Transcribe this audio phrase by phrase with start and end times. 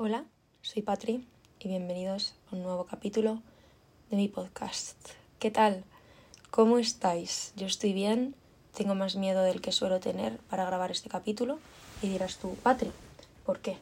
[0.00, 0.24] Hola,
[0.62, 1.26] soy Patri
[1.58, 3.42] y bienvenidos a un nuevo capítulo
[4.10, 4.96] de mi podcast.
[5.40, 5.82] ¿Qué tal?
[6.52, 7.52] ¿Cómo estáis?
[7.56, 8.36] Yo estoy bien,
[8.76, 11.58] tengo más miedo del que suelo tener para grabar este capítulo
[12.00, 12.92] y dirás tú, Patri,
[13.44, 13.76] ¿por qué?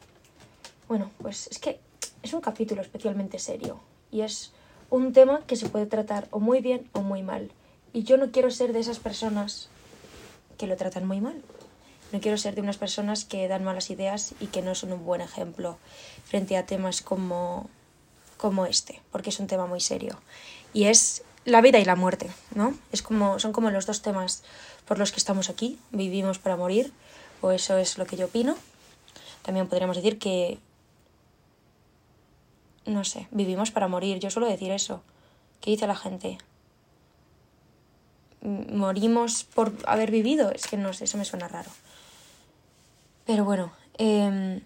[0.87, 1.79] Bueno, pues es que
[2.23, 3.79] es un capítulo especialmente serio
[4.09, 4.53] y es
[4.89, 7.51] un tema que se puede tratar o muy bien o muy mal.
[7.93, 9.69] Y yo no quiero ser de esas personas
[10.57, 11.43] que lo tratan muy mal.
[12.11, 15.05] No quiero ser de unas personas que dan malas ideas y que no son un
[15.05, 15.77] buen ejemplo
[16.25, 17.69] frente a temas como,
[18.37, 20.17] como este, porque es un tema muy serio.
[20.73, 22.77] Y es la vida y la muerte, ¿no?
[22.91, 24.43] Es como, son como los dos temas
[24.85, 26.93] por los que estamos aquí, vivimos para morir,
[27.41, 28.55] o eso es lo que yo opino.
[29.41, 30.59] También podríamos decir que,
[32.85, 35.01] no sé, vivimos para morir, yo suelo decir eso.
[35.61, 36.37] ¿Qué dice la gente?
[38.41, 40.51] ¿Morimos por haber vivido?
[40.51, 41.69] Es que no sé, eso me suena raro.
[43.27, 44.61] Pero bueno, eh,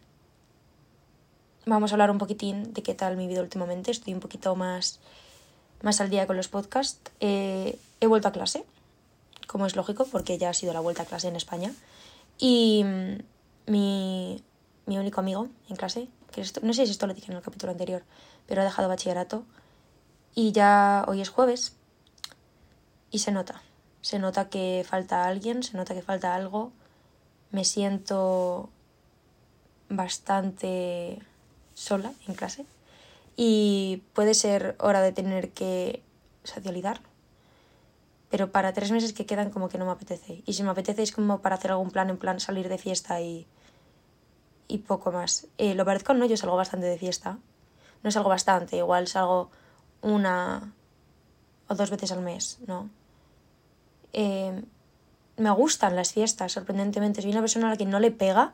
[1.66, 3.90] vamos a hablar un poquitín de qué tal mi vida últimamente.
[3.90, 5.00] Estoy un poquito más,
[5.82, 7.12] más al día con los podcasts.
[7.20, 8.64] Eh, he vuelto a clase,
[9.48, 11.74] como es lógico, porque ya ha sido la vuelta a clase en España.
[12.38, 14.44] Y mm, mi,
[14.86, 17.44] mi único amigo en clase, que esto, no sé si esto lo dije en el
[17.44, 18.04] capítulo anterior,
[18.46, 19.44] pero ha dejado bachillerato.
[20.36, 21.78] Y ya hoy es jueves
[23.10, 23.64] y se nota.
[24.02, 26.72] Se nota que falta alguien, se nota que falta algo
[27.52, 28.70] me siento
[29.90, 31.20] bastante
[31.74, 32.66] sola en clase
[33.36, 36.02] y puede ser hora de tener que
[36.44, 37.02] socializar.
[38.30, 40.42] Pero para tres meses que quedan como que no me apetece.
[40.46, 43.20] Y si me apetece es como para hacer algún plan, en plan salir de fiesta
[43.20, 43.46] y,
[44.68, 45.48] y poco más.
[45.58, 47.40] Eh, lo parezco no, yo salgo bastante de fiesta.
[48.04, 49.52] No salgo bastante, igual salgo
[50.02, 50.74] una
[51.68, 52.90] o dos veces al mes, ¿no?
[54.14, 54.64] Eh,
[55.42, 57.22] me gustan las fiestas, sorprendentemente.
[57.22, 58.54] Soy una persona a la que no le pega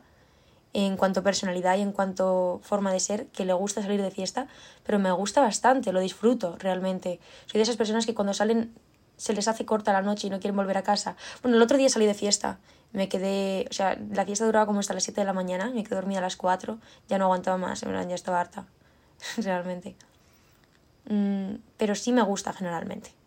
[0.72, 4.10] en cuanto a personalidad y en cuanto forma de ser, que le gusta salir de
[4.10, 4.48] fiesta,
[4.84, 7.20] pero me gusta bastante, lo disfruto realmente.
[7.46, 8.74] Soy de esas personas que cuando salen
[9.16, 11.16] se les hace corta la noche y no quieren volver a casa.
[11.42, 12.58] Bueno, el otro día salí de fiesta,
[12.92, 15.82] me quedé, o sea, la fiesta duraba como hasta las 7 de la mañana, me
[15.82, 16.78] quedé dormida a las 4,
[17.08, 18.66] ya no aguantaba más, en verdad ya estaba harta,
[19.38, 19.96] realmente.
[21.08, 23.17] Mm, pero sí me gusta generalmente.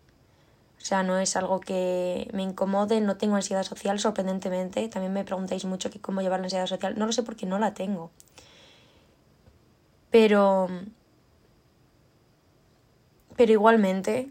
[0.81, 4.87] O sea, no es algo que me incomode, no tengo ansiedad social, sorprendentemente.
[4.87, 6.97] También me preguntáis mucho que cómo llevar la ansiedad social.
[6.97, 8.09] No lo sé porque no la tengo.
[10.09, 10.67] Pero.
[13.35, 14.29] Pero igualmente,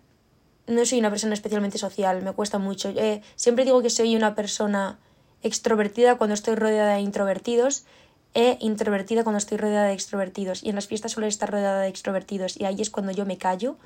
[0.67, 2.91] no soy una persona especialmente social, me cuesta mucho.
[2.91, 4.99] Eh, siempre digo que soy una persona
[5.43, 7.85] extrovertida cuando estoy rodeada de introvertidos
[8.35, 10.63] e introvertida cuando estoy rodeada de extrovertidos.
[10.63, 13.39] Y en las fiestas suelo estar rodeada de extrovertidos y ahí es cuando yo me
[13.39, 13.77] callo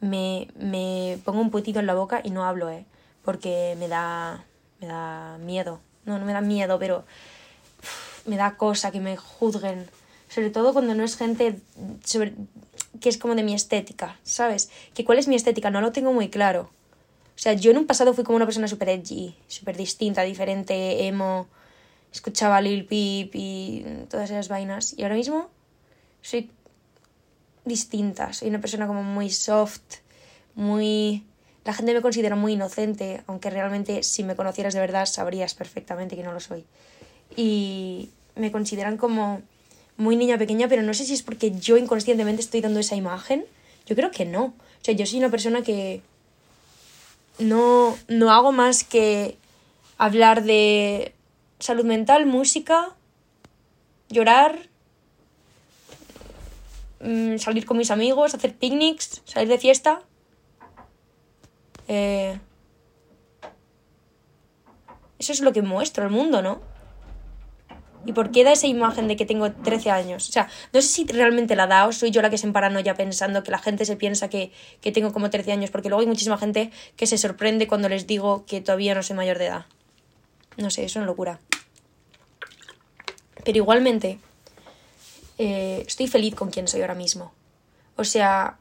[0.00, 2.84] me, me pongo un putito en la boca y no hablo, ¿eh?
[3.22, 4.44] Porque me da,
[4.80, 5.80] me da miedo.
[6.04, 7.04] No, no me da miedo, pero
[8.26, 9.88] me da cosa que me juzguen.
[10.28, 11.58] Sobre todo cuando no es gente
[12.04, 12.34] sobre,
[13.00, 14.70] que es como de mi estética, ¿sabes?
[14.94, 16.70] Que cuál es mi estética, no lo tengo muy claro.
[17.34, 21.06] O sea, yo en un pasado fui como una persona súper edgy, súper distinta, diferente,
[21.06, 21.48] emo,
[22.12, 24.94] escuchaba Lil Peep y todas esas vainas.
[24.96, 25.48] Y ahora mismo
[26.22, 26.50] soy
[27.64, 28.32] distinta.
[28.32, 29.98] Soy una persona como muy soft,
[30.54, 31.24] muy...
[31.64, 36.16] La gente me considera muy inocente, aunque realmente si me conocieras de verdad sabrías perfectamente
[36.16, 36.64] que no lo soy.
[37.36, 39.42] Y me consideran como
[39.96, 43.44] muy niña pequeña, pero no sé si es porque yo inconscientemente estoy dando esa imagen.
[43.86, 44.44] Yo creo que no.
[44.44, 46.00] O sea, yo soy una persona que
[47.38, 49.36] no, no hago más que
[49.98, 51.12] hablar de
[51.58, 52.94] salud mental, música,
[54.08, 54.69] llorar,
[57.00, 60.02] Mm, salir con mis amigos, hacer picnics, salir de fiesta.
[61.88, 62.38] Eh,
[65.18, 66.60] eso es lo que muestro al mundo, ¿no?
[68.06, 70.28] ¿Y por qué da esa imagen de que tengo 13 años?
[70.28, 72.50] O sea, no sé si realmente la da o soy yo la que se
[72.84, 76.00] ya pensando que la gente se piensa que, que tengo como 13 años, porque luego
[76.00, 79.46] hay muchísima gente que se sorprende cuando les digo que todavía no soy mayor de
[79.46, 79.66] edad.
[80.56, 81.40] No sé, es una locura.
[83.44, 84.18] Pero igualmente,
[85.42, 87.32] eh, estoy feliz con quien soy ahora mismo.
[87.96, 88.58] O sea,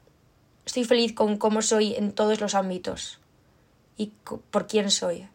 [0.65, 3.19] estoy feliz con cómo soy en todos los ámbitos
[3.97, 4.13] y
[4.49, 5.27] por quién soy.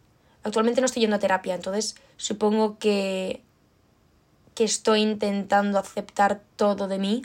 [0.42, 3.42] Actualmente no estoy yendo a terapia, entonces supongo que,
[4.54, 7.20] que estoy intentando aceptar todo de mí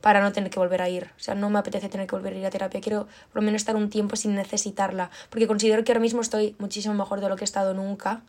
[0.00, 1.10] para no tener que volver a ir.
[1.16, 2.80] O sea, no me apetece tener que volver a ir a terapia.
[2.80, 6.54] Quiero por lo menos estar un tiempo sin necesitarla, porque considero que ahora mismo estoy
[6.60, 8.22] muchísimo mejor de lo que he estado nunca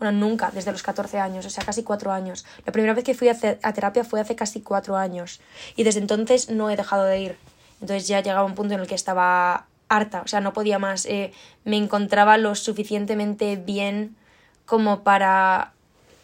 [0.00, 2.44] nunca, desde los 14 años, o sea, casi cuatro años.
[2.64, 5.40] La primera vez que fui a, terapia fue hace casi cuatro años
[5.76, 7.36] y desde entonces no he dejado de ir.
[7.80, 11.06] Entonces ya llegaba un punto en el que estaba harta, o sea, no podía más.
[11.06, 11.32] Eh,
[11.64, 14.16] me encontraba lo suficientemente bien
[14.66, 15.72] como para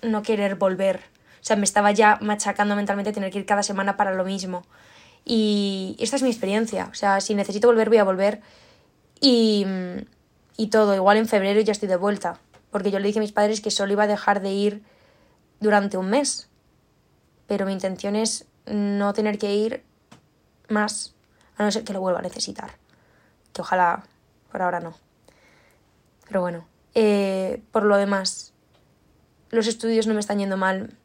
[0.03, 1.01] no querer volver.
[1.41, 4.65] O sea, me estaba ya machacando mentalmente tener que ir cada semana para lo mismo.
[5.25, 6.89] Y esta es mi experiencia.
[6.91, 8.41] O sea, si necesito volver, voy a volver.
[9.21, 9.67] Y,
[10.57, 10.95] y todo.
[10.95, 12.39] Igual en febrero ya estoy de vuelta.
[12.75, 14.83] Porque yo le dije a mis padres que solo iba a dejar de ir
[15.61, 16.49] durante un mes.
[17.47, 19.85] Pero mi intención es no tener que ir
[20.69, 21.15] más.
[21.57, 22.73] A no ser que lo vuelva a necesitar.
[23.53, 24.03] Que ojalá
[24.51, 24.93] por ahora no.
[26.27, 26.67] Pero bueno.
[26.97, 28.53] Eh, por lo demás,
[29.51, 30.97] los estudios no me están yendo mal.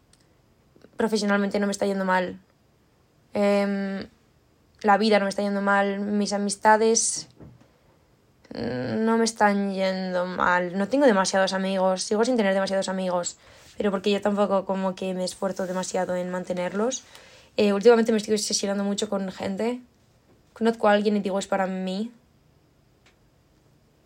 [0.97, 2.39] Profesionalmente no me está yendo mal.
[3.35, 4.07] Em,
[4.81, 5.99] la vida no me está yendo mal.
[5.99, 7.27] Mis amistades
[8.53, 10.77] no me están yendo mal.
[10.77, 12.03] No tengo demasiados amigos.
[12.03, 13.37] Sigo sin tener demasiados amigos.
[13.77, 17.03] Pero porque yo tampoco como que me esfuerzo demasiado en mantenerlos.
[17.57, 19.81] Eh, últimamente me estoy sesionando mucho con gente.
[20.53, 22.11] Conozco a alguien y digo es para mí.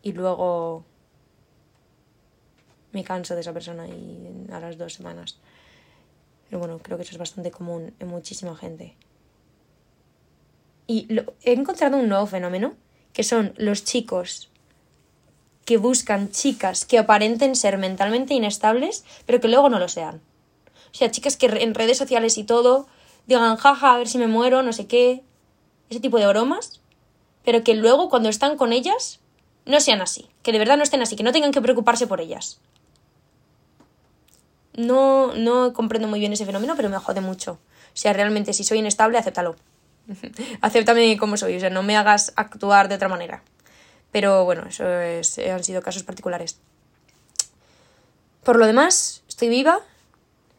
[0.01, 0.86] Y luego
[2.92, 5.40] me canso de esa persona y a las dos semanas.
[6.50, 8.95] Pero bueno, creo que eso es bastante común en muchísima gente.
[10.86, 11.07] Y
[11.42, 12.75] he encontrado un nuevo fenómeno,
[13.13, 14.50] que son los chicos
[15.65, 20.21] que buscan chicas que aparenten ser mentalmente inestables, pero que luego no lo sean.
[20.92, 22.88] O sea, chicas que en redes sociales y todo
[23.25, 25.24] digan, jaja, a ver si me muero, no sé qué.
[25.89, 26.81] Ese tipo de bromas.
[27.44, 29.19] Pero que luego cuando están con ellas
[29.66, 30.30] no sean así.
[30.44, 32.59] Que de verdad no estén así, que no tengan que preocuparse por ellas.
[34.75, 37.54] No, no comprendo muy bien ese fenómeno, pero me jode mucho.
[37.54, 39.56] O sea, realmente, si soy inestable, acéptalo.
[40.61, 43.41] Acéptame como soy, o sea, no me hagas actuar de otra manera.
[44.11, 46.57] Pero bueno, eso han sido casos particulares.
[48.44, 49.79] Por lo demás, estoy viva,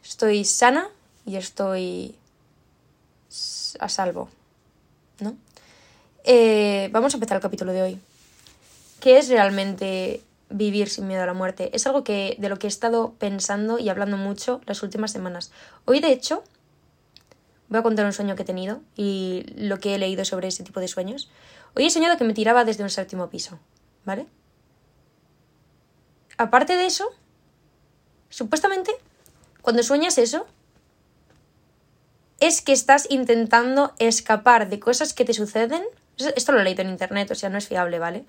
[0.03, 0.89] estoy sana
[1.25, 2.15] y estoy
[3.79, 4.29] a salvo.
[5.19, 5.35] ¿No?
[6.23, 7.99] Eh, vamos a empezar el capítulo de hoy.
[8.99, 11.69] ¿Qué es realmente vivir sin miedo a la muerte.
[11.73, 15.51] Es algo que, de lo que he estado pensando y hablando mucho las últimas semanas.
[15.85, 16.43] Hoy, de hecho,
[17.69, 20.63] voy a contar un sueño que he tenido y lo que he leído sobre ese
[20.63, 21.29] tipo de sueños.
[21.75, 23.59] Hoy he soñado que me tiraba desde un séptimo piso,
[24.05, 24.27] ¿vale?
[26.37, 27.05] Aparte de eso,
[28.29, 28.91] supuestamente,
[29.61, 30.45] cuando sueñas eso,
[32.39, 35.83] es que estás intentando escapar de cosas que te suceden.
[36.17, 38.25] Esto lo he leído en internet, o sea, no es fiable, ¿vale?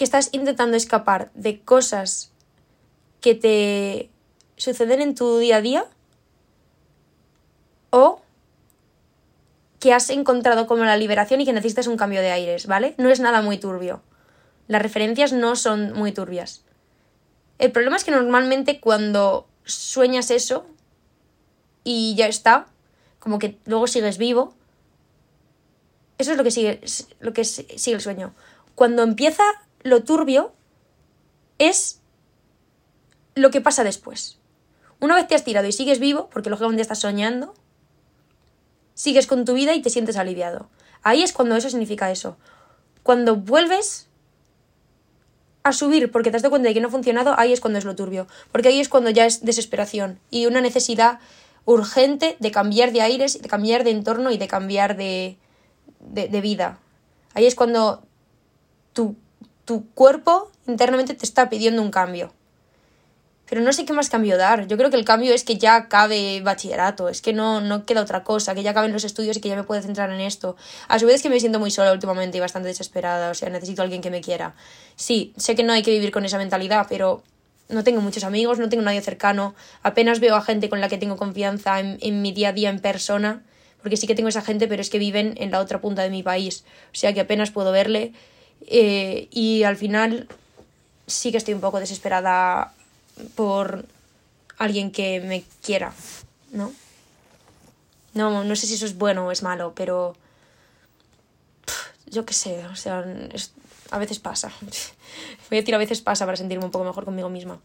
[0.00, 2.32] que estás intentando escapar de cosas
[3.20, 4.08] que te
[4.56, 5.84] suceden en tu día a día
[7.90, 8.22] o
[9.78, 12.94] que has encontrado como la liberación y que necesitas un cambio de aires, ¿vale?
[12.98, 14.02] No es nada muy turbio.
[14.68, 16.64] Las referencias no son muy turbias.
[17.58, 20.66] El problema es que normalmente cuando sueñas eso
[21.82, 22.66] y ya está,
[23.18, 24.54] como que luego sigues vivo,
[26.18, 26.80] eso es lo que sigue,
[27.20, 28.34] lo que sigue el sueño.
[28.74, 29.42] Cuando empieza
[29.82, 30.52] lo turbio
[31.58, 32.00] es
[33.34, 34.38] lo que pasa después.
[35.00, 37.54] Una vez te has tirado y sigues vivo, porque lógicamente estás soñando,
[38.94, 40.68] sigues con tu vida y te sientes aliviado.
[41.02, 42.36] Ahí es cuando eso significa eso.
[43.02, 44.08] Cuando vuelves
[45.62, 47.78] a subir porque te has dado cuenta de que no ha funcionado, ahí es cuando
[47.78, 48.26] es lo turbio.
[48.52, 51.20] Porque ahí es cuando ya es desesperación y una necesidad
[51.64, 55.36] urgente de cambiar de aires, de cambiar de entorno y de cambiar de,
[56.00, 56.78] de, de vida.
[57.34, 58.02] Ahí es cuando
[58.92, 59.16] tu
[59.70, 62.32] tu cuerpo internamente te está pidiendo un cambio.
[63.50, 64.68] Pero no sé qué más cambio dar.
[64.68, 68.00] Yo creo que el cambio es que ya acabe bachillerato, es que no, no queda
[68.00, 70.56] otra cosa, que ya acaben los estudios y que ya me pueda centrar en esto.
[70.86, 73.50] A su vez es que me siento muy sola últimamente y bastante desesperada, o sea,
[73.50, 74.54] necesito a alguien que me quiera.
[74.94, 77.24] Sí, sé que no hay que vivir con esa mentalidad, pero
[77.68, 80.98] no tengo muchos amigos, no tengo nadie cercano, apenas veo a gente con la que
[80.98, 83.42] tengo confianza en, en mi día a día en persona,
[83.82, 86.10] porque sí que tengo esa gente, pero es que viven en la otra punta de
[86.10, 88.12] mi país, o sea que apenas puedo verle
[88.68, 90.28] eh, y al final
[91.08, 92.74] sí que estoy un poco desesperada
[93.34, 93.86] por
[94.58, 95.92] alguien que me quiera,
[96.52, 96.72] ¿no?
[98.14, 100.16] No, no sé si eso es bueno o es malo, pero
[102.06, 103.04] yo qué sé, o sea,
[103.90, 104.52] a veces pasa.
[105.50, 107.60] Voy a decir a veces pasa para sentirme un poco mejor conmigo misma.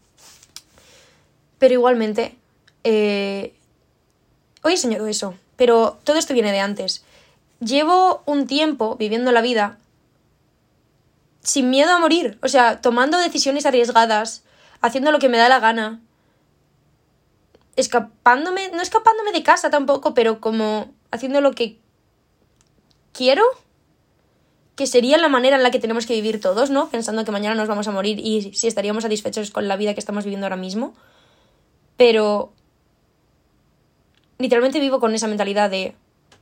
[1.58, 2.36] Pero igualmente,
[2.84, 3.54] eh,
[4.62, 7.04] hoy he soñado eso, pero todo esto viene de antes.
[7.60, 9.78] Llevo un tiempo viviendo la vida
[11.42, 14.42] sin miedo a morir, o sea, tomando decisiones arriesgadas,
[14.80, 16.00] haciendo lo que me da la gana,
[17.76, 21.78] escapándome, no escapándome de casa tampoco, pero como haciendo lo que
[23.12, 23.42] quiero,
[24.74, 26.90] que sería la manera en la que tenemos que vivir todos, ¿no?
[26.90, 30.00] Pensando que mañana nos vamos a morir y si estaríamos satisfechos con la vida que
[30.00, 30.94] estamos viviendo ahora mismo.
[31.96, 32.52] Pero
[34.38, 35.94] literalmente vivo con esa mentalidad de,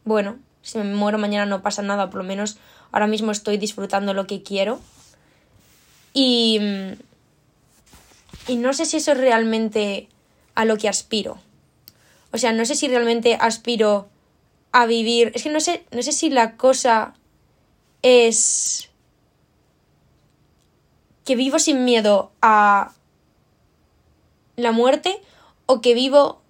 [0.04, 2.58] bueno, si me muero mañana no pasa nada, por lo menos
[2.90, 4.80] ahora mismo estoy disfrutando lo que quiero
[6.12, 6.60] y,
[8.46, 10.08] y no sé si eso es realmente
[10.54, 11.38] a lo que aspiro.
[12.32, 14.08] O sea, no sé si realmente aspiro
[14.72, 15.32] a vivir.
[15.34, 17.14] Es que no sé, no sé si la cosa
[18.02, 18.90] es
[21.24, 22.92] que vivo sin miedo a
[24.56, 25.22] la muerte
[25.66, 26.42] o que vivo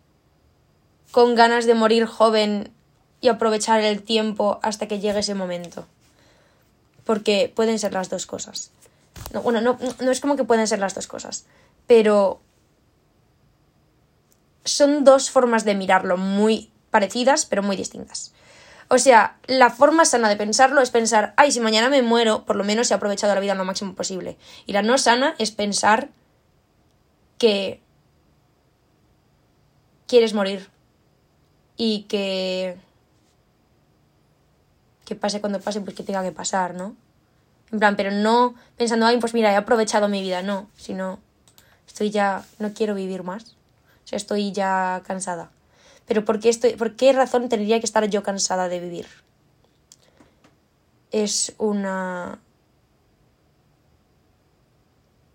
[1.13, 2.73] con ganas de morir joven
[3.21, 5.87] y aprovechar el tiempo hasta que llegue ese momento.
[7.05, 8.71] Porque pueden ser las dos cosas.
[9.33, 11.45] No, bueno, no, no es como que pueden ser las dos cosas,
[11.87, 12.41] pero
[14.65, 18.33] son dos formas de mirarlo muy parecidas, pero muy distintas.
[18.89, 22.57] O sea, la forma sana de pensarlo es pensar, ay, si mañana me muero, por
[22.57, 24.37] lo menos he aprovechado la vida lo máximo posible.
[24.67, 26.11] Y la no sana es pensar
[27.39, 27.81] que
[30.07, 30.71] quieres morir
[31.77, 32.77] y que
[35.05, 36.97] que pase cuando pase, pues que tenga que pasar, ¿no?
[37.73, 41.19] En plan, pero no pensando, ay, pues mira, he aprovechado mi vida, no, sino
[41.95, 43.55] estoy ya, no quiero vivir más,
[44.05, 45.53] o sea, estoy ya cansada.
[46.07, 49.07] Pero ¿por qué, estoy, ¿por qué razón tendría que estar yo cansada de vivir?
[51.13, 52.41] Es una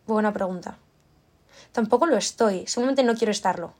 [0.05, 0.77] buena pregunta.
[1.71, 3.73] Tampoco lo estoy, simplemente no quiero estarlo.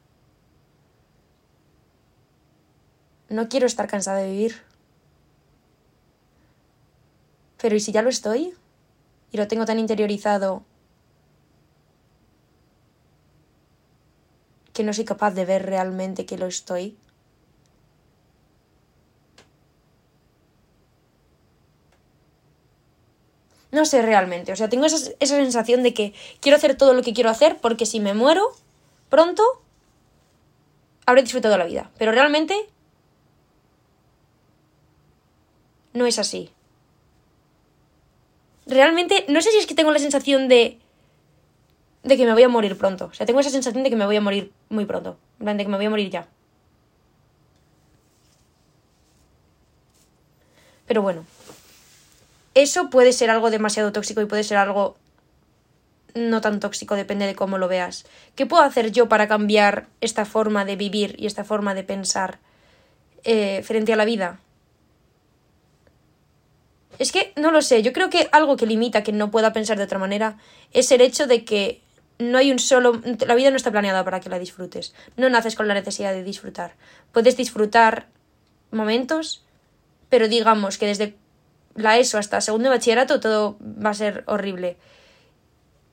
[3.28, 4.64] No quiero estar cansada de vivir.
[7.62, 8.54] Pero ¿y si ya lo estoy?
[9.34, 10.64] Y lo tengo tan interiorizado
[14.80, 16.96] que no soy capaz de ver realmente que lo estoy.
[23.74, 27.02] No sé realmente, o sea, tengo esa, esa, sensación de que quiero hacer todo lo
[27.02, 28.56] que quiero hacer porque si me muero
[29.10, 29.44] pronto,
[31.06, 31.92] habré disfrutado la vida.
[31.98, 32.56] Pero realmente
[35.92, 36.52] no es así.
[38.66, 40.80] Realmente, no sé si es que tengo la sensación de
[42.04, 43.10] de que me voy a morir pronto.
[43.12, 45.18] O sea, tengo esa sensación de que me voy a morir muy pronto.
[45.40, 46.28] En plan, de que me voy a morir ya.
[50.88, 51.26] Pero bueno.
[52.56, 54.98] Eso puede ser algo demasiado tóxico y puede ser algo
[56.16, 58.06] no tan tóxico, depende de cómo lo veas.
[58.36, 62.40] ¿Qué puedo hacer yo para cambiar esta forma de vivir y esta forma de pensar
[63.24, 64.40] eh, frente a la vida?
[66.98, 69.78] Es que no lo sé, yo creo que algo que limita que no pueda pensar
[69.78, 70.38] de otra manera
[70.74, 71.82] es el hecho de que
[72.20, 73.02] no hay un solo.
[73.26, 74.94] La vida no está planeada para que la disfrutes.
[75.16, 76.76] No naces con la necesidad de disfrutar.
[77.12, 78.08] Puedes disfrutar
[78.72, 79.44] momentos,
[80.10, 81.16] pero digamos que desde
[81.76, 84.78] la ESO hasta segundo bachillerato todo va a ser horrible.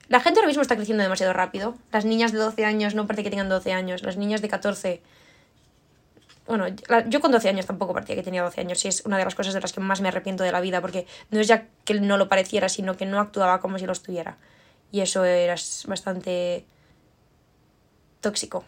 [0.08, 1.76] La gente ahora mismo está creciendo demasiado rápido.
[1.92, 4.02] Las niñas de 12 años no parece que tengan 12 años.
[4.02, 5.02] Las niñas de 14.
[6.48, 6.66] Bueno,
[7.08, 9.34] yo con 12 años tampoco parecía que tenía 12 años y es una de las
[9.34, 11.94] cosas de las que más me arrepiento de la vida porque no es ya que
[11.94, 14.38] no lo pareciera, sino que no actuaba como si lo estuviera
[14.92, 16.64] y eso era bastante
[18.20, 18.64] tóxico.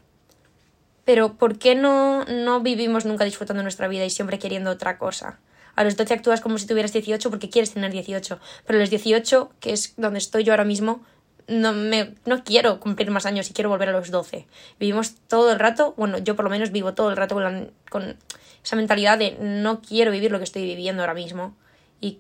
[1.05, 5.39] Pero ¿por qué no, no vivimos nunca disfrutando nuestra vida y siempre queriendo otra cosa?
[5.75, 8.91] A los 12 actúas como si tuvieras 18 porque quieres tener 18, pero a los
[8.91, 11.01] 18, que es donde estoy yo ahora mismo,
[11.47, 14.47] no, me, no quiero cumplir más años y quiero volver a los 12.
[14.79, 18.17] Vivimos todo el rato, bueno, yo por lo menos vivo todo el rato con, con
[18.63, 21.57] esa mentalidad de no quiero vivir lo que estoy viviendo ahora mismo
[22.01, 22.19] y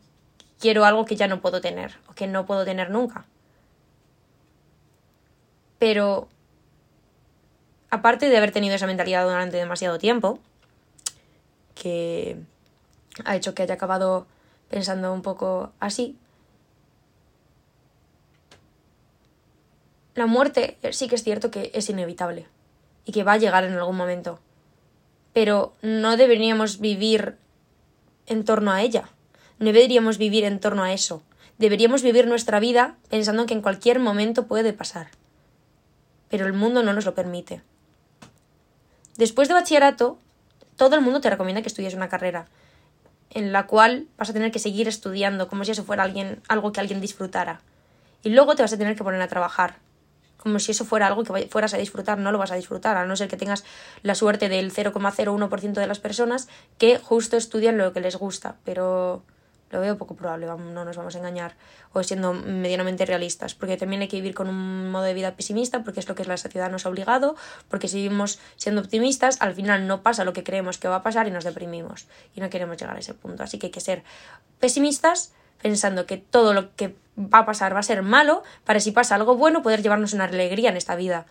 [0.58, 3.26] quiero algo que ya no puedo tener o que no puedo tener nunca.
[5.78, 6.28] Pero,
[7.90, 10.40] aparte de haber tenido esa mentalidad durante demasiado tiempo,
[11.74, 12.36] que
[13.24, 14.26] ha hecho que haya acabado
[14.68, 16.16] pensando un poco así,
[20.14, 22.46] la muerte sí que es cierto que es inevitable
[23.04, 24.40] y que va a llegar en algún momento.
[25.32, 27.36] Pero no deberíamos vivir
[28.26, 29.08] en torno a ella.
[29.60, 31.22] No deberíamos vivir en torno a eso.
[31.58, 35.08] Deberíamos vivir nuestra vida pensando que en cualquier momento puede pasar
[36.28, 37.62] pero el mundo no nos lo permite.
[39.16, 40.18] Después de bachillerato,
[40.76, 42.46] todo el mundo te recomienda que estudies una carrera
[43.30, 46.72] en la cual vas a tener que seguir estudiando como si eso fuera alguien, algo
[46.72, 47.60] que alguien disfrutara.
[48.22, 49.76] Y luego te vas a tener que poner a trabajar,
[50.38, 53.06] como si eso fuera algo que fueras a disfrutar, no lo vas a disfrutar, a
[53.06, 53.64] no ser que tengas
[54.02, 59.22] la suerte del 0,01% de las personas que justo estudian lo que les gusta, pero
[59.70, 61.54] lo veo poco probable, no nos vamos a engañar,
[61.92, 65.84] o siendo medianamente realistas, porque también hay que vivir con un modo de vida pesimista,
[65.84, 67.36] porque es lo que la sociedad nos ha obligado,
[67.68, 71.02] porque si vivimos siendo optimistas, al final no pasa lo que creemos que va a
[71.02, 73.42] pasar y nos deprimimos, y no queremos llegar a ese punto.
[73.42, 74.04] Así que hay que ser
[74.58, 78.92] pesimistas, pensando que todo lo que va a pasar va a ser malo, para si
[78.92, 81.26] pasa algo bueno poder llevarnos una alegría en esta vida.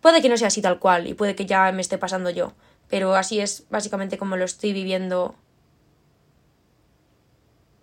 [0.00, 2.52] Puede que no sea así tal cual, y puede que ya me esté pasando yo,
[2.88, 5.36] pero así es básicamente como lo estoy viviendo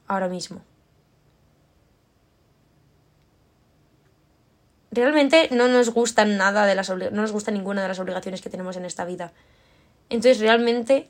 [0.08, 0.62] ahora mismo.
[4.92, 8.50] Realmente no nos gustan nada de las no nos gusta ninguna de las obligaciones que
[8.50, 9.32] tenemos en esta vida.
[10.10, 11.10] Entonces, realmente,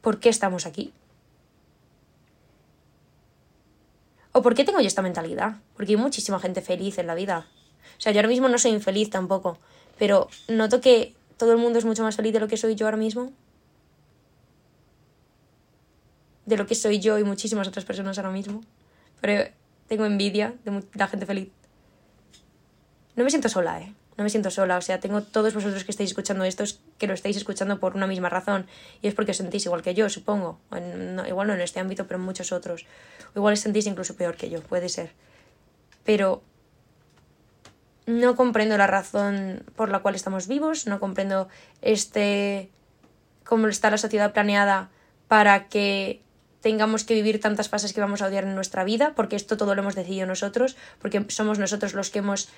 [0.00, 0.92] ¿por qué estamos aquí?
[4.32, 5.56] ¿O por qué tengo yo esta mentalidad?
[5.74, 7.46] Porque hay muchísima gente feliz en la vida.
[7.96, 9.58] O sea, yo ahora mismo no soy infeliz tampoco,
[9.98, 12.86] pero noto que todo el mundo es mucho más feliz de lo que soy yo
[12.86, 13.32] ahora mismo.
[16.46, 18.62] De lo que soy yo y muchísimas otras personas ahora mismo.
[19.20, 19.50] Pero
[19.88, 21.50] tengo envidia de la gente feliz.
[23.14, 23.92] No me siento sola, ¿eh?
[24.16, 24.78] No me siento sola.
[24.78, 26.64] O sea, tengo todos vosotros que estáis escuchando esto
[26.98, 28.66] que lo estáis escuchando por una misma razón.
[29.02, 30.60] Y es porque os sentís igual que yo, supongo.
[31.28, 32.86] igual no en este ámbito, pero en muchos otros.
[33.34, 35.12] O igual os sentís incluso peor que yo, puede ser.
[36.04, 36.42] Pero
[38.06, 41.48] no comprendo la razón por la cual estamos vivos, no comprendo
[41.82, 42.70] este
[43.44, 44.90] cómo está la sociedad planeada
[45.28, 46.22] para que
[46.66, 49.76] tengamos que vivir tantas fases que vamos a odiar en nuestra vida, porque esto todo
[49.76, 52.48] lo hemos decidido nosotros, porque somos nosotros los que hemos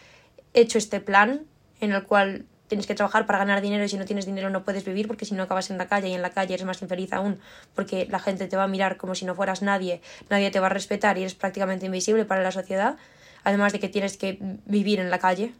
[0.54, 1.42] hecho este plan
[1.82, 4.64] en el cual tienes que trabajar para ganar dinero y si no tienes dinero no
[4.64, 6.80] puedes vivir porque si no acabas en la calle y en la calle eres más
[6.80, 7.38] infeliz aún
[7.74, 10.00] porque la gente te va a mirar como si no fueras nadie,
[10.30, 12.96] nadie te va a respetar y eres prácticamente invisible para la sociedad,
[13.44, 15.52] además de que tienes que vivir en la calle.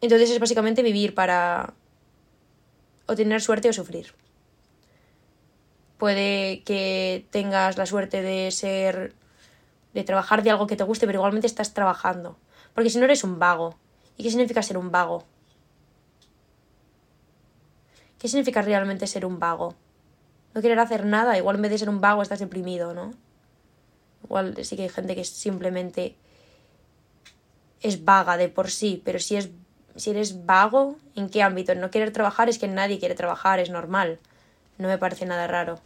[0.00, 1.72] Entonces es básicamente vivir para
[3.06, 4.12] o tener suerte o sufrir.
[6.00, 9.14] Puede que tengas la suerte de ser
[9.92, 12.38] de trabajar de algo que te guste, pero igualmente estás trabajando.
[12.74, 13.76] Porque si no eres un vago.
[14.16, 15.24] ¿Y qué significa ser un vago?
[18.18, 19.74] ¿Qué significa realmente ser un vago?
[20.54, 23.12] No querer hacer nada, igual en vez de ser un vago estás deprimido, ¿no?
[24.24, 26.16] Igual sí que hay gente que simplemente
[27.82, 29.50] es vaga de por sí, pero si es
[29.96, 31.74] si eres vago, ¿en qué ámbito?
[31.74, 34.18] No querer trabajar es que nadie quiere trabajar, es normal.
[34.78, 35.78] No me parece nada raro.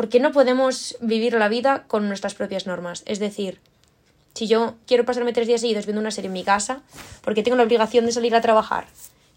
[0.00, 3.02] ¿Por qué no podemos vivir la vida con nuestras propias normas?
[3.04, 3.60] Es decir,
[4.32, 6.80] si yo quiero pasarme tres días seguidos viendo una serie en mi casa,
[7.20, 8.86] porque tengo la obligación de salir a trabajar,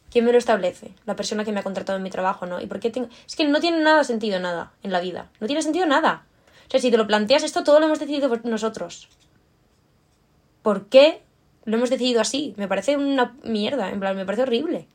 [0.10, 0.92] ¿quién me lo establece?
[1.06, 2.62] La persona que me ha contratado en mi trabajo, ¿no?
[2.62, 3.10] ¿Y por qué tengo.?
[3.28, 5.30] Es que no tiene nada sentido nada en la vida.
[5.42, 6.24] No tiene sentido nada.
[6.70, 9.10] O sea, si te lo planteas, esto todo lo hemos decidido nosotros.
[10.62, 11.24] ¿Por qué
[11.66, 12.54] lo hemos decidido así?
[12.56, 14.88] Me parece una mierda, en plan, me parece horrible.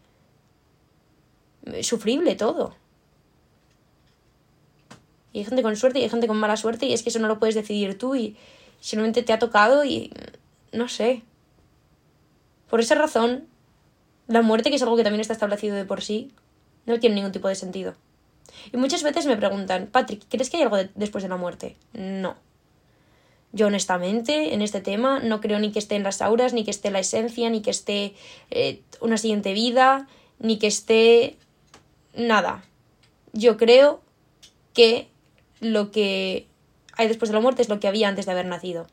[1.83, 2.75] Sufrible todo.
[5.39, 7.29] Hay gente con suerte y hay gente con mala suerte y es que eso no
[7.29, 8.37] lo puedes decidir tú y
[8.81, 10.13] simplemente te ha tocado y
[10.73, 11.23] no sé.
[12.69, 13.47] Por esa razón,
[14.27, 16.33] la muerte, que es algo que también está establecido de por sí,
[16.87, 17.95] no tiene ningún tipo de sentido.
[18.73, 21.77] Y muchas veces me preguntan, Patrick, ¿crees que hay algo después de la muerte?
[21.93, 22.37] No.
[23.53, 26.71] Yo honestamente en este tema no creo ni que esté en las auras, ni que
[26.71, 28.15] esté la esencia, ni que esté
[28.51, 30.07] eh, una siguiente vida,
[30.39, 31.37] ni que esté
[32.15, 32.63] nada.
[33.33, 34.03] Yo creo
[34.75, 35.09] que
[35.61, 36.49] lo que
[36.97, 38.87] hay después de la muerte es lo que había antes de haber nacido.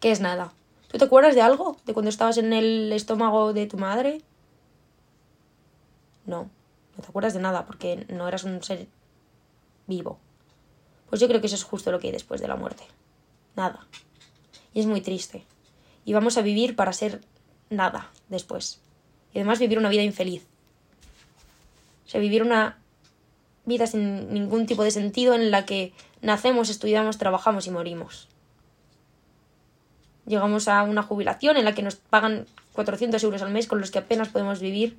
[0.00, 0.52] ¿Qué es nada?
[0.88, 1.76] ¿Tú te acuerdas de algo?
[1.86, 4.22] ¿De cuando estabas en el estómago de tu madre?
[6.26, 6.50] No,
[6.96, 8.86] no te acuerdas de nada porque no eras un ser
[9.86, 10.18] vivo.
[11.08, 12.84] Pues yo creo que eso es justo lo que hay después de la muerte.
[13.56, 13.86] Nada.
[14.72, 15.44] Y es muy triste.
[16.04, 17.20] Y vamos a vivir para ser
[17.70, 18.80] nada después.
[19.32, 20.46] Y además vivir una vida infeliz.
[22.06, 22.78] O sea, vivir una
[23.66, 28.28] vida sin ningún tipo de sentido en la que nacemos, estudiamos, trabajamos y morimos.
[30.26, 33.90] Llegamos a una jubilación en la que nos pagan 400 euros al mes con los
[33.90, 34.96] que apenas podemos vivir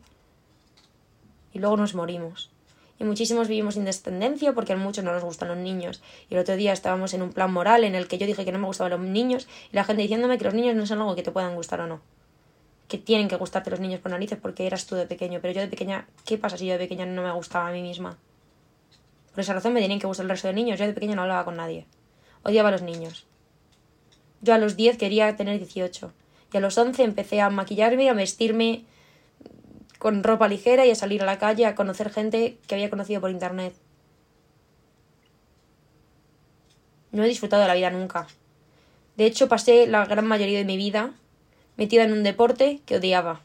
[1.53, 2.51] y luego nos morimos.
[2.97, 6.01] Y muchísimos vivimos sin descendencia porque a muchos no nos gustan los niños.
[6.29, 8.51] Y el otro día estábamos en un plan moral en el que yo dije que
[8.51, 11.15] no me gustaban los niños y la gente diciéndome que los niños no son algo
[11.15, 12.01] que te puedan gustar o no.
[12.87, 15.39] Que tienen que gustarte los niños por narices porque eras tú de pequeño.
[15.41, 17.81] Pero yo de pequeña, ¿qué pasa si yo de pequeña no me gustaba a mí
[17.81, 18.17] misma?
[19.35, 20.79] Por esa razón me tenían que gustar el resto de niños.
[20.79, 21.85] Yo de pequeña no hablaba con nadie.
[22.43, 23.25] Odiaba a los niños.
[24.41, 26.13] Yo a los 10 quería tener 18.
[26.53, 28.85] Y a los 11 empecé a maquillarme, a vestirme
[29.99, 33.19] con ropa ligera y a salir a la calle a conocer gente que había conocido
[33.19, 33.75] por internet.
[37.11, 38.27] No he disfrutado de la vida nunca.
[39.17, 41.11] De hecho, pasé la gran mayoría de mi vida
[41.75, 43.41] metida en un deporte que odiaba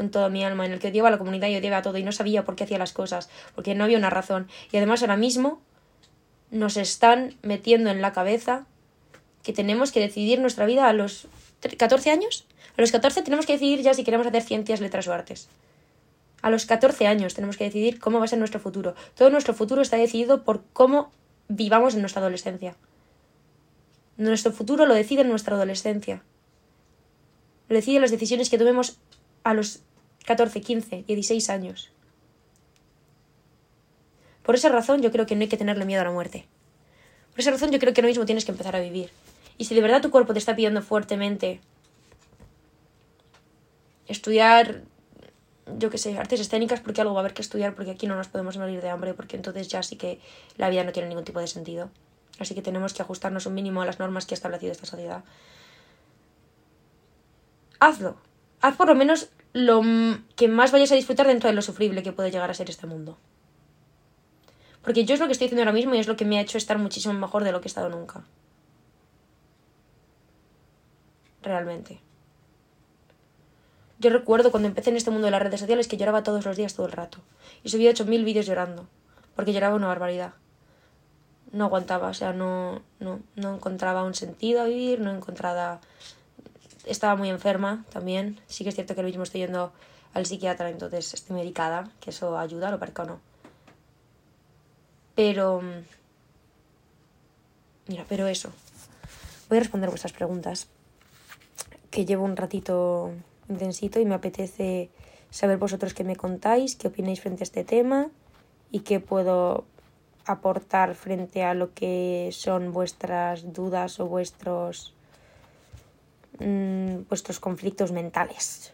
[0.00, 1.98] con toda mi alma, en el que odiaba a la comunidad y odiaba a todo
[1.98, 4.48] y no sabía por qué hacía las cosas, porque no había una razón.
[4.72, 5.60] Y además ahora mismo
[6.50, 8.64] nos están metiendo en la cabeza
[9.42, 11.28] que tenemos que decidir nuestra vida a los
[11.76, 12.46] 14 años.
[12.78, 15.50] A los 14 tenemos que decidir ya si queremos hacer ciencias, letras o artes.
[16.40, 18.94] A los 14 años tenemos que decidir cómo va a ser nuestro futuro.
[19.14, 21.10] Todo nuestro futuro está decidido por cómo
[21.48, 22.74] vivamos en nuestra adolescencia.
[24.16, 26.22] Nuestro futuro lo decide nuestra adolescencia.
[27.68, 28.96] Lo decide las decisiones que tomemos
[29.44, 29.80] a los
[30.26, 31.90] 14, 15, 16 años.
[34.42, 36.46] Por esa razón yo creo que no hay que tenerle miedo a la muerte.
[37.30, 39.10] Por esa razón yo creo que ahora mismo tienes que empezar a vivir.
[39.58, 41.60] Y si de verdad tu cuerpo te está pidiendo fuertemente
[44.08, 44.82] estudiar,
[45.78, 48.16] yo qué sé, artes escénicas porque algo va a haber que estudiar porque aquí no
[48.16, 50.18] nos podemos morir de hambre porque entonces ya sí que
[50.56, 51.90] la vida no tiene ningún tipo de sentido.
[52.38, 55.22] Así que tenemos que ajustarnos un mínimo a las normas que ha establecido esta sociedad.
[57.78, 58.16] Hazlo.
[58.60, 59.82] Haz por lo menos lo
[60.36, 62.86] que más vayas a disfrutar dentro de lo sufrible que puede llegar a ser este
[62.86, 63.18] mundo.
[64.82, 66.42] Porque yo es lo que estoy haciendo ahora mismo y es lo que me ha
[66.42, 68.24] hecho estar muchísimo mejor de lo que he estado nunca.
[71.42, 72.00] Realmente.
[73.98, 76.56] Yo recuerdo cuando empecé en este mundo de las redes sociales que lloraba todos los
[76.56, 77.18] días todo el rato.
[77.62, 78.86] Y subía 8.000 vídeos llorando.
[79.36, 80.32] Porque lloraba una barbaridad.
[81.52, 85.80] No aguantaba, o sea, no, no, no encontraba un sentido a vivir, no encontraba...
[86.84, 88.40] Estaba muy enferma también.
[88.46, 89.72] Sí que es cierto que lo mismo estoy yendo
[90.14, 93.20] al psiquiatra, entonces estoy medicada, que eso ayuda, lo parezca o no.
[95.14, 95.62] Pero...
[97.86, 98.50] Mira, pero eso.
[99.48, 100.68] Voy a responder vuestras preguntas.
[101.90, 103.12] Que llevo un ratito
[103.48, 104.90] intensito y me apetece
[105.30, 108.08] saber vosotros qué me contáis, qué opináis frente a este tema
[108.70, 109.64] y qué puedo
[110.24, 114.94] aportar frente a lo que son vuestras dudas o vuestros
[116.40, 118.72] mmm, vuestros conflictos mentales,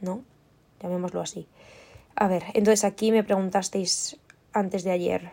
[0.00, 0.22] ¿no?
[0.82, 1.46] Llamémoslo así.
[2.14, 4.16] A ver, entonces aquí me preguntasteis
[4.52, 5.32] antes de ayer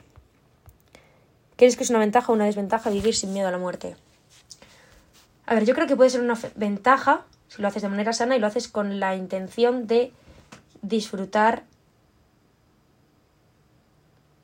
[1.62, 3.96] ¿Crees que es una ventaja o una desventaja vivir sin miedo a la muerte?
[5.46, 8.36] A ver, yo creo que puede ser una ventaja si lo haces de manera sana
[8.36, 10.12] y lo haces con la intención de
[10.82, 11.62] disfrutar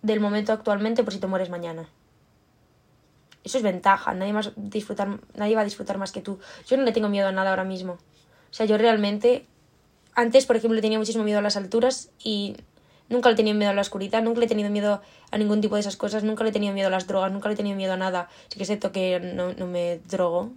[0.03, 1.89] del momento actualmente por si te mueres mañana.
[3.43, 6.39] Eso es ventaja, nadie, más disfrutar, nadie va a disfrutar más que tú.
[6.67, 7.93] Yo no le tengo miedo a nada ahora mismo.
[7.93, 9.45] O sea, yo realmente,
[10.15, 12.57] antes, por ejemplo, tenía muchísimo miedo a las alturas y
[13.09, 15.61] Nunca le he tenido miedo a la oscuridad, nunca le he tenido miedo a ningún
[15.61, 17.57] tipo de esas cosas, nunca le he tenido miedo a las drogas, nunca le he
[17.57, 18.29] tenido miedo a nada.
[18.49, 20.51] Sí que es que no, no me drogo.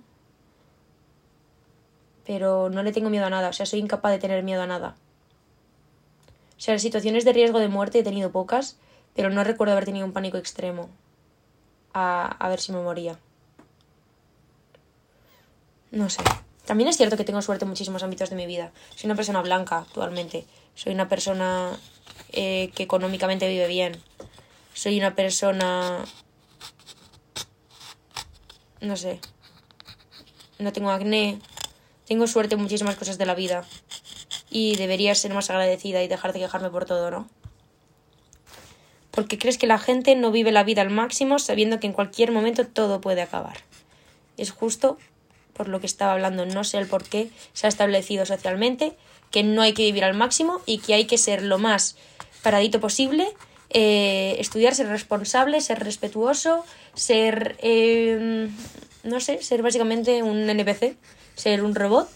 [2.26, 4.66] Pero no le tengo miedo a nada, o sea, soy incapaz de tener miedo a
[4.66, 4.96] nada.
[6.56, 8.78] O sea, situaciones de riesgo de muerte he tenido pocas,
[9.14, 10.90] pero no recuerdo haber tenido un pánico extremo
[11.92, 13.18] a, a ver si me moría.
[15.90, 16.22] No sé.
[16.66, 18.70] También es cierto que tengo suerte en muchísimos ámbitos de mi vida.
[18.94, 20.46] Soy una persona blanca actualmente.
[20.76, 21.76] Soy una persona
[22.30, 24.00] eh, que económicamente vive bien.
[24.72, 26.04] Soy una persona...
[28.80, 29.20] No sé.
[30.58, 31.40] No tengo acné.
[32.06, 33.64] Tengo suerte en muchísimas cosas de la vida.
[34.48, 37.28] Y debería ser más agradecida y dejar de quejarme por todo, ¿no?
[39.30, 42.32] Porque crees que la gente no vive la vida al máximo sabiendo que en cualquier
[42.32, 43.58] momento todo puede acabar.
[44.36, 44.98] Es justo
[45.52, 48.96] por lo que estaba hablando, no sé el por qué se ha establecido socialmente
[49.30, 51.94] que no hay que vivir al máximo y que hay que ser lo más
[52.42, 53.28] paradito posible,
[53.68, 56.64] eh, estudiar, ser responsable, ser respetuoso,
[56.94, 58.52] ser, em,
[59.04, 60.96] no sé, ser básicamente un NPC,
[61.36, 62.08] ser un robot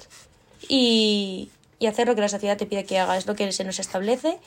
[0.68, 1.48] y,
[1.79, 3.79] y hacer lo que la sociedad te pide que haga, es lo que se nos
[3.79, 4.40] establece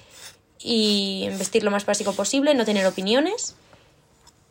[0.59, 3.55] y vestir lo más básico posible, no tener opiniones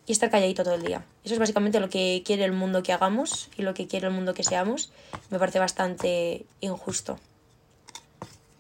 [0.06, 1.04] y estar calladito todo el día.
[1.24, 4.12] Eso es básicamente lo que quiere el mundo que hagamos y lo que quiere el
[4.12, 4.90] mundo que seamos.
[5.30, 7.18] Me parece bastante injusto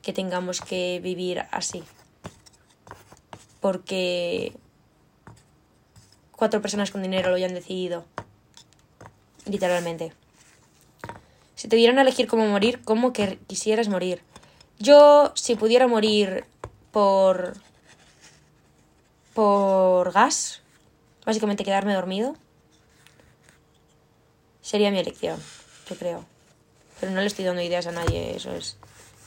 [0.02, 1.82] que tengamos que vivir así
[3.66, 4.52] porque
[6.30, 8.04] cuatro personas con dinero lo hayan decidido.
[9.44, 10.12] Literalmente.
[11.56, 14.22] Si te dieran a elegir cómo morir, ¿cómo que quisieras morir?
[14.78, 16.44] Yo, si pudiera morir
[16.96, 17.52] por.
[19.34, 20.62] por gas,
[21.26, 22.36] básicamente quedarme dormido,
[24.62, 25.38] sería mi elección,
[25.90, 26.24] yo creo.
[26.98, 28.78] Pero no le estoy dando ideas a nadie, eso es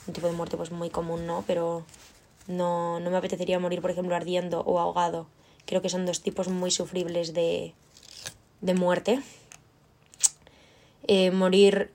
[0.08, 1.44] un tipo de muerte pues muy común, ¿no?
[1.46, 1.84] Pero
[2.48, 5.28] no, no me apetecería morir, por ejemplo, ardiendo o ahogado.
[5.64, 7.72] Creo que son dos tipos muy sufribles de,
[8.62, 9.22] de muerte.
[11.06, 11.92] Eh, morir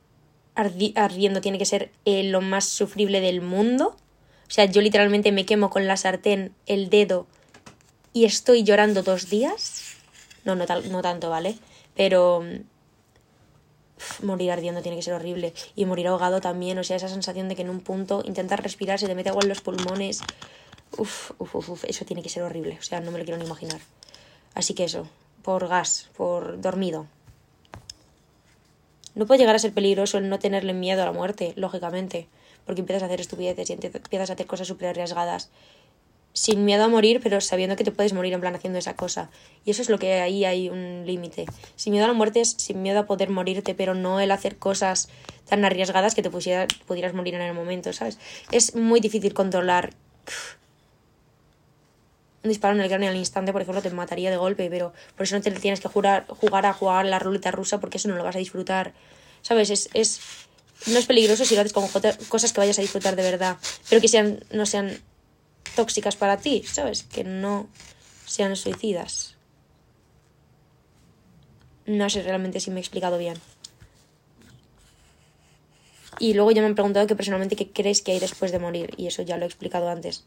[0.55, 3.97] ardiendo tiene que ser eh, lo más sufrible del mundo.
[4.47, 7.27] O sea, yo literalmente me quemo con la sartén el dedo
[8.13, 9.95] y estoy llorando dos días.
[10.43, 11.57] No, no, no tanto, ¿vale?
[11.95, 12.43] Pero
[14.21, 15.53] morir ardiendo tiene que ser horrible.
[15.75, 18.99] Y morir ahogado también, o sea, esa sensación de que en un punto intentar respirar,
[18.99, 20.21] se te mete agua en los pulmones.
[20.97, 23.37] Uf, uf, uf, uf, eso tiene que ser horrible, o sea, no me lo quiero
[23.37, 23.81] ni imaginar.
[24.53, 25.07] Así que eso,
[25.41, 27.07] por gas, por dormido.
[29.13, 32.27] No puede llegar a ser peligroso el no tenerle miedo a la muerte, lógicamente,
[32.65, 35.49] porque empiezas a hacer estupideces y empiezas a hacer cosas súper arriesgadas
[36.35, 39.29] sin miedo a morir, pero sabiendo que te puedes morir en plan haciendo esa cosa.
[39.63, 41.45] Y eso es lo que ahí hay un límite.
[41.77, 44.57] Sin miedo a la muerte es sin miedo a poder morirte, pero no el hacer
[44.57, 45.07] cosas
[45.47, 48.19] tan arriesgadas que te pudieras morir en el momento, ¿sabes?
[48.51, 49.93] Es muy difícil controlar.
[52.43, 55.23] Un disparo en el cráneo al instante, por ejemplo, te mataría de golpe, pero por
[55.23, 58.17] eso no te tienes que jugar, jugar a jugar la ruleta rusa porque eso no
[58.17, 58.93] lo vas a disfrutar.
[59.41, 59.69] ¿Sabes?
[59.69, 60.19] Es, es
[60.87, 63.57] no es peligroso si lo haces con cosas que vayas a disfrutar de verdad,
[63.89, 64.99] pero que sean, no sean
[65.75, 67.03] tóxicas para ti, ¿sabes?
[67.03, 67.67] Que no
[68.25, 69.35] sean suicidas.
[71.85, 73.35] No sé realmente si me he explicado bien.
[76.19, 78.93] Y luego ya me han preguntado que personalmente qué crees que hay después de morir,
[78.97, 80.23] y eso ya lo he explicado antes.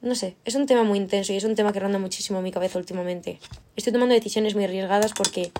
[0.00, 2.52] No sé, es un tema muy intenso y es un tema que ronda muchísimo mi
[2.52, 3.40] cabeza últimamente.
[3.76, 5.50] Estoy tomando decisiones muy arriesgadas porque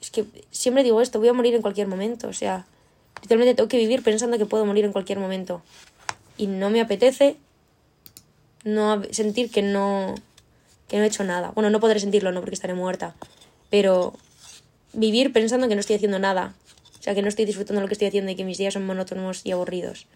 [0.00, 2.66] es que siempre digo esto, voy a morir en cualquier momento, o sea,
[3.22, 5.62] literalmente tengo que vivir pensando que puedo morir en cualquier momento.
[6.36, 7.36] Y no me apetece
[8.64, 10.14] no sentir que no
[10.88, 11.52] que no he hecho nada.
[11.52, 13.14] Bueno, no podré sentirlo, no porque estaré muerta,
[13.70, 14.12] pero
[14.92, 16.54] vivir pensando que no estoy haciendo nada.
[16.98, 18.84] O sea, que no estoy disfrutando lo que estoy haciendo y que mis días son
[18.84, 20.06] monótonos y aburridos.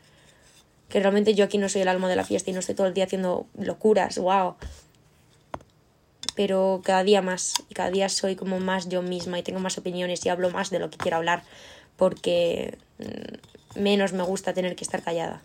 [0.88, 2.88] Que realmente yo aquí no soy el alma de la fiesta y no estoy todo
[2.88, 4.56] el día haciendo locuras, wow
[6.34, 9.78] pero cada día más y cada día soy como más yo misma y tengo más
[9.78, 11.42] opiniones y hablo más de lo que quiero hablar
[11.96, 15.42] porque mm, menos me gusta tener que estar callada.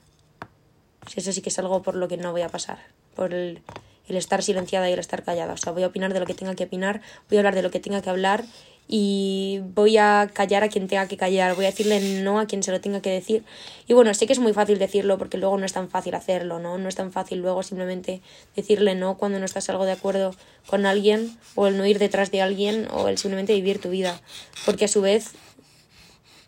[1.16, 2.80] Eso sí que es algo por lo que no voy a pasar,
[3.16, 3.62] por el,
[4.08, 5.54] el estar silenciada y el estar callada.
[5.54, 7.62] O sea, voy a opinar de lo que tenga que opinar, voy a hablar de
[7.62, 8.44] lo que tenga que hablar
[8.92, 12.64] y voy a callar a quien tenga que callar, voy a decirle no a quien
[12.64, 13.44] se lo tenga que decir.
[13.88, 16.58] Y bueno, sé que es muy fácil decirlo porque luego no es tan fácil hacerlo,
[16.58, 16.80] ¿no?
[16.80, 18.24] No es tan fácil luego simplemente
[18.56, 20.34] decirle no cuando no estás algo de acuerdo
[20.66, 24.20] con alguien o el no ir detrás de alguien o el simplemente vivir tu vida.
[24.66, 25.34] Porque a su vez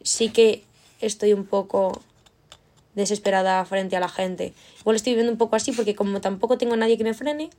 [0.01, 0.63] sí que
[0.99, 2.01] estoy un poco
[2.95, 4.55] desesperada frente a la gente.
[4.79, 7.51] Igual estoy viviendo un poco así porque como tampoco tengo a nadie que me frene,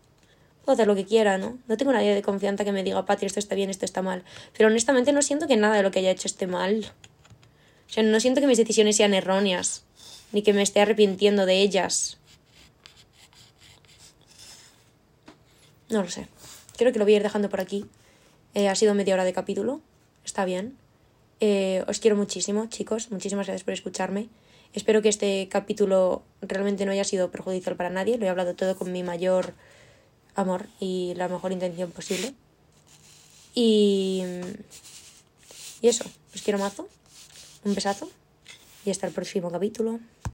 [0.64, 1.58] puedo hacer lo que quiera, ¿no?
[1.68, 4.24] No tengo nadie de confianza que me diga, Patri, esto está bien, esto está mal.
[4.56, 6.92] Pero honestamente no siento que nada de lo que haya hecho esté mal.
[7.88, 9.84] O sea, no siento que mis decisiones sean erróneas,
[10.32, 12.18] ni que me esté arrepintiendo de ellas.
[15.90, 16.26] No lo sé.
[16.78, 17.84] Creo que lo voy a ir dejando por aquí.
[18.54, 19.82] Eh, ha sido media hora de capítulo.
[20.24, 20.76] Está bien.
[21.40, 23.10] Eh, os quiero muchísimo, chicos.
[23.10, 24.28] Muchísimas gracias por escucharme.
[24.72, 28.16] Espero que este capítulo realmente no haya sido perjudicial para nadie.
[28.16, 29.52] Lo he hablado todo con mi mayor
[30.34, 32.34] amor y la mejor intención posible.
[33.54, 34.22] Y,
[35.80, 36.88] y eso, os quiero mazo,
[37.64, 38.10] un besazo
[38.84, 40.00] y hasta el próximo capítulo.